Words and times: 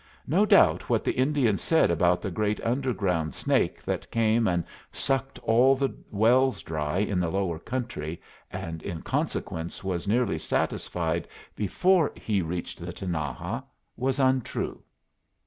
No 0.25 0.47
doubt 0.47 0.89
what 0.89 1.03
the 1.03 1.11
Indians 1.13 1.61
said 1.61 1.91
about 1.91 2.23
the 2.23 2.31
great 2.31 2.59
underground 2.65 3.35
snake 3.35 3.83
that 3.83 4.09
came 4.09 4.47
and 4.47 4.63
sucked 4.91 5.37
all 5.43 5.75
the 5.75 5.95
wells 6.09 6.63
dry 6.63 6.97
in 6.97 7.19
the 7.19 7.29
lower 7.29 7.59
country, 7.59 8.19
and 8.49 8.81
in 8.81 9.03
consequence 9.03 9.83
was 9.83 10.07
nearly 10.07 10.39
satisfied 10.39 11.27
before 11.55 12.11
he 12.15 12.41
reached 12.41 12.79
the 12.79 12.91
Tinaja, 12.91 13.61
was 13.95 14.17
untrue. 14.17 14.81